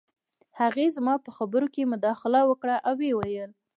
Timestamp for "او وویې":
2.87-3.13